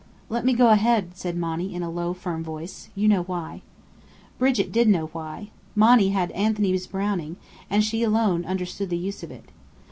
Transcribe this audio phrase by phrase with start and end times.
[0.29, 2.89] "Let me go ahead," said Monny, in a low, firm voice.
[2.95, 3.61] "You know why."
[4.39, 5.51] Brigit did know why.
[5.75, 7.35] Monny had Anthony's Browning,
[7.69, 9.49] and she alone understood the use of it.